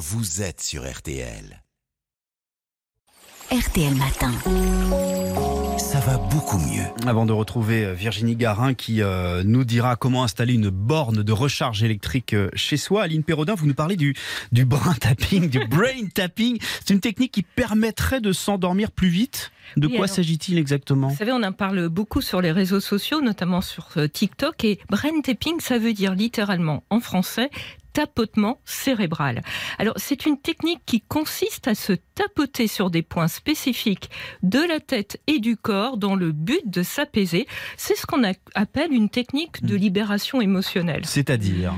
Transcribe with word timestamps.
vous 0.00 0.40
êtes 0.40 0.62
sur 0.62 0.90
RTL. 0.90 1.62
RTL 3.52 3.94
Matin. 3.96 4.32
Ça 5.76 6.00
va 6.00 6.16
beaucoup 6.16 6.56
mieux. 6.56 6.84
Avant 7.06 7.26
de 7.26 7.32
retrouver 7.32 7.84
euh, 7.84 7.92
Virginie 7.92 8.34
Garin 8.34 8.72
qui 8.72 9.02
euh, 9.02 9.42
nous 9.44 9.64
dira 9.64 9.96
comment 9.96 10.24
installer 10.24 10.54
une 10.54 10.70
borne 10.70 11.22
de 11.22 11.32
recharge 11.32 11.82
électrique 11.82 12.32
euh, 12.32 12.48
chez 12.54 12.78
soi, 12.78 13.02
Aline 13.02 13.24
Perrodin, 13.24 13.54
vous 13.54 13.66
nous 13.66 13.74
parlez 13.74 13.96
du, 13.96 14.14
du 14.52 14.64
brain 14.64 14.94
tapping, 14.94 15.50
du 15.50 15.58
brain 15.68 16.06
tapping. 16.14 16.58
C'est 16.62 16.94
une 16.94 17.00
technique 17.00 17.32
qui 17.32 17.42
permettrait 17.42 18.22
de 18.22 18.32
s'endormir 18.32 18.92
plus 18.92 19.08
vite. 19.08 19.52
De 19.76 19.86
Oui, 19.86 19.96
quoi 19.96 20.08
s'agit-il 20.08 20.56
exactement? 20.56 21.08
Vous 21.08 21.16
savez, 21.16 21.32
on 21.32 21.42
en 21.42 21.52
parle 21.52 21.90
beaucoup 21.90 22.22
sur 22.22 22.40
les 22.40 22.52
réseaux 22.52 22.80
sociaux, 22.80 23.20
notamment 23.20 23.60
sur 23.60 23.90
TikTok. 24.12 24.64
Et 24.64 24.80
brain 24.88 25.20
tapping, 25.22 25.60
ça 25.60 25.78
veut 25.78 25.92
dire 25.92 26.14
littéralement 26.14 26.82
en 26.88 27.00
français 27.00 27.50
tapotement 27.92 28.60
cérébral. 28.64 29.42
Alors, 29.78 29.94
c'est 29.96 30.26
une 30.26 30.38
technique 30.38 30.80
qui 30.86 31.00
consiste 31.00 31.68
à 31.68 31.74
se 31.74 31.92
tapoter 32.14 32.66
sur 32.66 32.90
des 32.90 33.02
points 33.02 33.28
spécifiques 33.28 34.10
de 34.42 34.60
la 34.60 34.80
tête 34.80 35.20
et 35.26 35.38
du 35.38 35.56
corps 35.56 35.96
dans 35.96 36.14
le 36.14 36.32
but 36.32 36.62
de 36.66 36.82
s'apaiser. 36.82 37.46
C'est 37.76 37.96
ce 37.96 38.06
qu'on 38.06 38.22
appelle 38.54 38.92
une 38.92 39.10
technique 39.10 39.64
de 39.64 39.74
libération 39.74 40.40
émotionnelle. 40.40 41.04
C'est-à-dire 41.04 41.74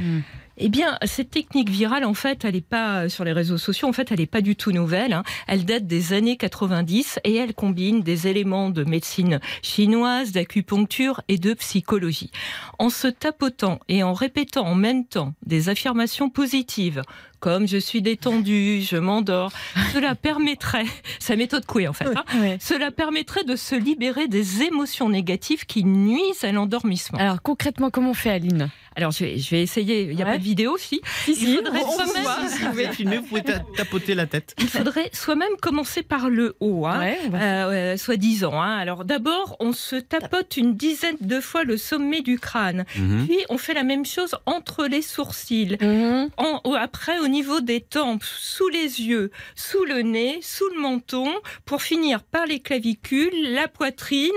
Eh 0.65 0.69
bien, 0.69 0.97
cette 1.07 1.31
technique 1.31 1.69
virale, 1.69 2.05
en 2.05 2.15
fait, 2.15 2.45
elle 2.45 2.55
n'est 2.55 2.61
pas 2.61 3.03
euh, 3.03 3.09
sur 3.09 3.25
les 3.25 3.33
réseaux 3.33 3.59
sociaux. 3.59 3.89
En 3.89 3.93
fait, 3.93 4.13
elle 4.13 4.21
n'est 4.21 4.27
pas 4.27 4.43
du 4.43 4.55
tout 4.55 4.71
nouvelle. 4.71 5.13
hein. 5.13 5.25
Elle 5.49 5.65
date 5.65 5.89
des 5.89 6.13
années 6.13 6.37
90 6.37 7.19
et 7.25 7.35
elle 7.35 7.53
combine 7.53 8.03
des 8.03 8.29
éléments 8.29 8.71
de 8.71 8.85
médecine 8.85 9.41
chinoise, 9.63 10.31
d'acupuncture 10.31 11.21
et 11.27 11.37
de 11.37 11.55
psychologie. 11.55 12.31
En 12.79 12.91
se 12.91 13.09
tapotant 13.09 13.81
et 13.89 14.05
en 14.05 14.13
répétant 14.13 14.65
en 14.65 14.77
même 14.77 15.05
temps 15.05 15.35
des 15.45 15.69
affirmations 15.69 16.31
positives, 16.31 17.03
comme 17.41 17.67
je 17.67 17.79
suis 17.79 18.01
détendu, 18.01 18.83
je 18.83 18.97
m'endors, 18.99 19.51
cela 19.93 20.15
permettrait, 20.15 20.87
sa 21.19 21.35
méthode 21.35 21.67
couée 21.67 21.89
en 21.89 21.93
fait, 21.93 22.07
hein, 22.07 22.57
cela 22.61 22.93
permettrait 22.93 23.43
de 23.43 23.57
se 23.57 23.75
libérer 23.75 24.29
des 24.29 24.63
émotions 24.63 25.09
négatives 25.09 25.67
qui 25.67 25.83
nuisent 25.83 26.45
à 26.45 26.53
l'endormissement. 26.53 27.19
Alors 27.19 27.43
concrètement, 27.43 27.91
comment 27.91 28.11
on 28.11 28.15
fait, 28.15 28.31
Aline? 28.31 28.71
Alors, 28.97 29.11
je 29.11 29.25
vais, 29.25 29.39
je 29.39 29.51
vais 29.51 29.63
essayer. 29.63 30.03
Il 30.03 30.17
n'y 30.17 30.23
a 30.23 30.27
Ouais. 30.27 30.33
pas 30.33 30.39
de 30.39 30.43
vidéo, 30.43 30.77
si. 30.79 31.01
Si, 31.25 31.33
Il 31.41 31.57
faudrait 31.57 31.81
soi-même- 31.81 32.49
Si 32.49 32.63
vous 32.63 32.71
pouvez 32.71 32.89
filmer, 32.89 33.17
vous 33.19 33.23
pouvez 33.27 33.43
ta- 33.43 33.61
tapoter 33.77 34.15
la 34.15 34.27
tête. 34.27 34.55
Il 34.59 34.69
faudrait 34.69 35.11
soi-même 35.13 35.57
commencer 35.61 36.03
par 36.03 36.29
le 36.31 36.57
haut, 36.61 36.87
hein, 36.87 36.99
Ouais, 36.99 37.19
euh, 37.35 37.97
soi-disant. 37.97 38.61
Hein. 38.61 38.77
Alors 38.77 39.05
d'abord, 39.05 39.57
on 39.61 39.73
se 39.73 39.97
tapote 39.97 40.57
une 40.57 40.75
dizaine 40.77 41.17
de 41.21 41.41
fois 41.41 41.65
le 41.65 41.77
sommet 41.77 42.21
du 42.21 42.39
crâne. 42.39 42.85
Mhm. 42.97 43.27
Puis 43.27 43.39
on 43.49 43.59
fait 43.59 43.75
la 43.75 43.83
même 43.83 44.05
chose 44.05 44.35
entre 44.47 44.87
les 44.87 45.03
sourcils. 45.03 45.77
Mhm. 45.81 46.29
En- 46.37 46.61
après, 46.75 47.19
au 47.19 47.29
niveau 47.29 47.61
des 47.61 47.81
tempes, 47.81 48.23
sous 48.25 48.69
les 48.69 49.01
yeux, 49.03 49.31
sous 49.55 49.85
le 49.85 50.03
nez, 50.03 50.39
sous 50.43 50.69
le 50.75 50.81
menton, 50.81 51.29
pour 51.65 51.83
finir 51.83 52.23
par 52.23 52.47
les 52.47 52.61
clavicules, 52.61 53.53
la 53.55 53.69
poitrine 53.69 54.31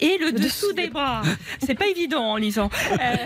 et 0.00 0.18
le 0.18 0.32
dessous 0.32 0.72
des 0.72 0.88
bras. 0.88 1.22
C'est 1.64 1.74
pas 1.74 1.86
évident 1.86 2.22
en 2.24 2.36
lisant. 2.36 2.70
Euh, 3.00 3.16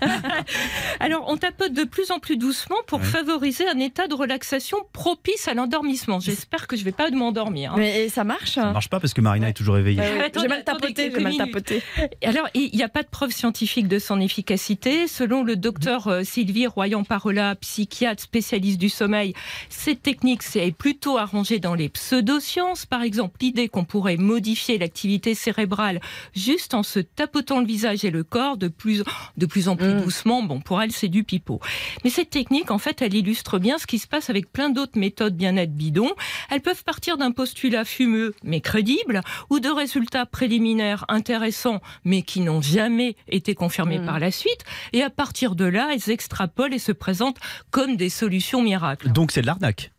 Alors, 1.00 1.24
on 1.28 1.36
tapote 1.36 1.72
de 1.72 1.84
plus 1.84 2.10
en 2.10 2.18
plus 2.18 2.36
doucement 2.36 2.76
pour 2.86 3.00
Ouais. 3.00 3.04
favoriser 3.06 3.66
un 3.68 3.78
état 3.78 4.08
de 4.08 4.14
relaxation 4.14 4.78
propice 4.92 5.48
à 5.48 5.54
l'endormissement. 5.54 6.20
J'espère 6.20 6.66
que 6.66 6.76
je 6.76 6.84
vais 6.84 6.92
pas 6.92 7.10
m'endormir. 7.10 7.72
hein. 7.72 7.76
Mais 7.78 8.08
ça 8.08 8.24
marche 8.24 8.52
Ça 8.54 8.72
marche 8.72 8.88
pas 8.90 9.00
parce 9.00 9.14
que 9.14 9.20
Marina 9.20 9.48
est 9.48 9.52
toujours 9.54 9.78
éveillée. 9.78 10.00
Attendez, 10.00 10.42
J'ai 10.42 10.48
mal 10.48 11.32
j'ai 11.32 11.38
tapoté. 11.38 11.82
Alors, 12.22 12.48
il 12.54 12.70
n'y 12.74 12.82
a 12.82 12.88
pas 12.88 13.02
de 13.02 13.08
preuve 13.08 13.30
scientifique 13.30 13.88
de 13.88 13.98
son 13.98 14.20
efficacité. 14.20 15.06
Selon 15.08 15.42
le 15.44 15.56
docteur 15.56 16.08
euh, 16.08 16.22
Sylvie 16.24 16.66
Royan-Parola, 16.66 17.54
psychiatre 17.56 18.22
spécialiste 18.22 18.78
du 18.78 18.88
sommeil, 18.90 19.32
cette 19.70 20.02
technique 20.02 20.42
c'est 20.42 20.70
plutôt 20.72 21.16
arrangée 21.18 21.58
dans 21.58 21.74
les 21.74 21.88
pseudosciences. 21.88 22.84
Par 22.86 23.02
exemple, 23.02 23.36
l'idée 23.40 23.68
qu'on 23.68 23.84
pourrait 23.84 24.16
modifier 24.18 24.78
l'activité 24.78 25.34
cérébrale 25.34 26.00
juste 26.34 26.74
en 26.74 26.82
se 26.82 27.00
tapotant 27.00 27.60
le 27.60 27.66
visage 27.66 28.04
et 28.04 28.10
le 28.10 28.24
corps 28.24 28.56
de 28.56 28.68
plus, 28.68 29.02
de 29.36 29.46
plus 29.46 29.68
en 29.68 29.76
plus 29.76 29.79
Mm. 29.84 30.02
doucement, 30.02 30.42
bon, 30.42 30.60
pour 30.60 30.80
elle, 30.82 30.92
c'est 30.92 31.08
du 31.08 31.24
pipeau. 31.24 31.60
Mais 32.04 32.10
cette 32.10 32.30
technique, 32.30 32.70
en 32.70 32.78
fait, 32.78 33.02
elle 33.02 33.14
illustre 33.14 33.58
bien 33.58 33.78
ce 33.78 33.86
qui 33.86 33.98
se 33.98 34.06
passe 34.06 34.30
avec 34.30 34.52
plein 34.52 34.70
d'autres 34.70 34.98
méthodes 34.98 35.36
bien-être 35.36 35.74
bidon. 35.74 36.10
Elles 36.50 36.60
peuvent 36.60 36.84
partir 36.84 37.16
d'un 37.16 37.32
postulat 37.32 37.84
fumeux, 37.84 38.34
mais 38.44 38.60
crédible, 38.60 39.20
ou 39.50 39.60
de 39.60 39.68
résultats 39.68 40.26
préliminaires 40.26 41.04
intéressants, 41.08 41.80
mais 42.04 42.22
qui 42.22 42.40
n'ont 42.40 42.62
jamais 42.62 43.16
été 43.28 43.54
confirmés 43.54 43.98
Mm. 43.98 44.06
par 44.06 44.18
la 44.20 44.30
suite. 44.30 44.64
Et 44.92 45.02
à 45.02 45.10
partir 45.10 45.54
de 45.54 45.64
là, 45.64 45.90
elles 45.92 46.10
extrapolent 46.10 46.72
et 46.74 46.78
se 46.78 46.92
présentent 46.92 47.38
comme 47.70 47.96
des 47.96 48.08
solutions 48.10 48.62
miracles. 48.62 49.10
Donc 49.12 49.32
c'est 49.32 49.42
de 49.42 49.46
l'arnaque. 49.46 49.90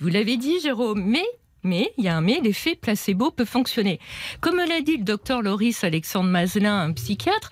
Vous 0.00 0.08
l'avez 0.08 0.36
dit, 0.36 0.60
Jérôme, 0.60 1.02
mais 1.04 1.24
mais, 1.64 1.92
il 1.98 2.04
y 2.04 2.08
a 2.08 2.16
un 2.16 2.20
mais, 2.20 2.38
l'effet 2.40 2.76
placebo 2.76 3.32
peut 3.32 3.44
fonctionner. 3.44 3.98
Comme 4.40 4.58
l'a 4.58 4.80
dit 4.80 4.96
le 4.96 5.02
docteur 5.02 5.42
Loris 5.42 5.82
Alexandre 5.82 6.30
Mazelin, 6.30 6.82
un 6.82 6.92
psychiatre, 6.92 7.50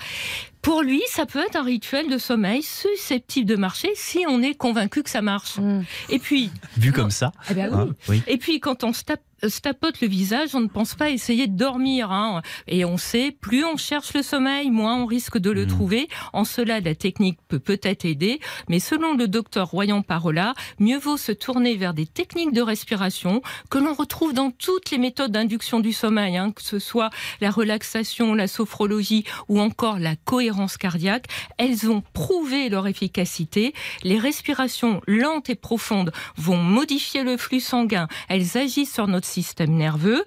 pour 0.66 0.82
lui, 0.82 1.00
ça 1.08 1.26
peut 1.26 1.38
être 1.38 1.54
un 1.54 1.62
rituel 1.62 2.08
de 2.10 2.18
sommeil 2.18 2.60
susceptible 2.60 3.48
de 3.48 3.54
marcher 3.54 3.90
si 3.94 4.24
on 4.28 4.42
est 4.42 4.56
convaincu 4.56 5.04
que 5.04 5.10
ça 5.10 5.22
marche. 5.22 5.58
Mhm. 5.58 5.84
Et 6.08 6.18
puis, 6.18 6.50
Vu 6.76 6.92
comme 6.92 7.12
ça. 7.12 7.30
eh 7.48 7.54
ben 7.54 7.68
oui. 7.72 7.78
hein, 7.80 7.88
oui. 8.08 8.22
Et 8.26 8.36
puis, 8.36 8.58
quand 8.58 8.82
on 8.82 8.92
se, 8.92 9.04
tape- 9.04 9.22
se 9.46 9.60
tapote 9.60 10.00
le 10.00 10.08
visage, 10.08 10.56
on 10.56 10.60
ne 10.60 10.66
pense 10.66 10.94
pas 10.96 11.10
essayer 11.10 11.46
de 11.46 11.56
dormir. 11.56 12.10
hein. 12.10 12.42
Et 12.66 12.84
on 12.84 12.96
sait, 12.96 13.30
plus 13.30 13.64
on 13.64 13.76
cherche 13.76 14.12
le 14.14 14.22
sommeil, 14.22 14.70
moins 14.72 14.96
on 14.96 15.06
risque 15.06 15.38
de 15.38 15.50
le 15.52 15.62
Mhm. 15.62 15.68
trouver. 15.68 16.08
En 16.32 16.44
cela, 16.44 16.80
la 16.80 16.96
technique 16.96 17.38
peut 17.46 17.60
peut-être 17.60 18.04
aider. 18.04 18.40
Mais 18.68 18.80
selon 18.80 19.14
le 19.14 19.28
docteur 19.28 19.68
Royan 19.68 20.02
Parola, 20.02 20.54
mieux 20.80 20.98
vaut 20.98 21.16
se 21.16 21.30
tourner 21.30 21.76
vers 21.76 21.94
des 21.94 22.06
techniques 22.06 22.52
de 22.52 22.62
respiration 22.62 23.40
que 23.70 23.78
l'on 23.78 23.94
retrouve 23.94 24.32
dans 24.34 24.50
toutes 24.50 24.90
les 24.90 24.98
méthodes 24.98 25.30
d'induction 25.30 25.78
du 25.78 25.92
sommeil, 25.92 26.36
hein, 26.36 26.50
que 26.50 26.62
ce 26.62 26.80
soit 26.80 27.10
la 27.40 27.52
relaxation, 27.52 28.34
la 28.34 28.48
sophrologie 28.48 29.24
ou 29.48 29.60
encore 29.60 30.00
la 30.00 30.16
cohérence 30.16 30.55
cardiaque. 30.78 31.26
Elles 31.58 31.90
ont 31.90 32.02
prouvé 32.12 32.68
leur 32.68 32.86
efficacité. 32.86 33.74
Les 34.02 34.18
respirations 34.18 35.00
lentes 35.06 35.50
et 35.50 35.54
profondes 35.54 36.12
vont 36.36 36.56
modifier 36.56 37.22
le 37.22 37.36
flux 37.36 37.60
sanguin. 37.60 38.08
Elles 38.28 38.56
agissent 38.56 38.92
sur 38.94 39.06
notre 39.06 39.26
système 39.26 39.72
nerveux. 39.72 40.24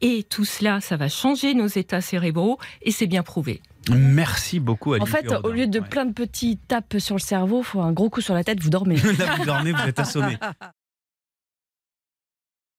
Et 0.00 0.22
tout 0.24 0.44
cela, 0.44 0.80
ça 0.80 0.96
va 0.96 1.08
changer 1.08 1.54
nos 1.54 1.66
états 1.66 2.00
cérébraux 2.00 2.58
et 2.82 2.90
c'est 2.90 3.06
bien 3.06 3.22
prouvé. 3.22 3.60
Merci 3.90 4.60
beaucoup 4.60 4.92
Aline 4.92 5.02
En 5.02 5.06
fait, 5.06 5.32
au 5.44 5.50
lieu 5.50 5.66
de 5.66 5.80
Ouais. 5.80 5.88
plein 5.88 6.04
de 6.04 6.12
petits 6.12 6.58
tapes 6.68 6.96
sur 6.98 7.14
le 7.14 7.20
cerveau, 7.20 7.62
faut 7.62 7.80
un 7.80 7.92
gros 7.92 8.10
coup 8.10 8.20
sur 8.20 8.34
la 8.34 8.44
tête, 8.44 8.60
vous 8.60 8.68
dormez. 8.70 8.96
Là, 9.18 9.36
vous 9.38 9.44
dormez, 9.46 9.72
vous 9.72 9.88
êtes 9.88 9.98
assommé. 9.98 10.36